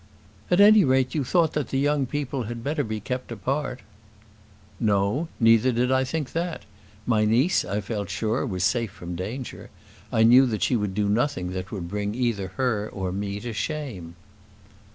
"At 0.49 0.59
any 0.59 0.83
rate, 0.83 1.13
you 1.13 1.23
thought 1.23 1.53
that 1.53 1.69
the 1.69 1.77
young 1.77 2.07
people 2.07 2.45
had 2.45 2.63
better 2.63 2.83
be 2.83 2.99
kept 2.99 3.31
apart." 3.31 3.81
"No; 4.79 5.27
neither 5.39 5.71
did 5.71 5.91
I 5.91 6.03
think 6.05 6.31
that: 6.31 6.63
my 7.05 7.23
niece, 7.23 7.63
I 7.63 7.81
felt 7.81 8.09
sure, 8.09 8.43
was 8.43 8.63
safe 8.63 8.89
from 8.89 9.15
danger. 9.15 9.69
I 10.11 10.23
knew 10.23 10.47
that 10.47 10.63
she 10.63 10.75
would 10.75 10.95
do 10.95 11.07
nothing 11.07 11.51
that 11.51 11.71
would 11.71 11.87
bring 11.87 12.15
either 12.15 12.47
her 12.57 12.89
or 12.91 13.11
me 13.11 13.39
to 13.41 13.53
shame." 13.53 14.15